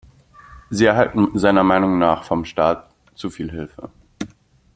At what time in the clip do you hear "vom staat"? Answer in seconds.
2.23-2.89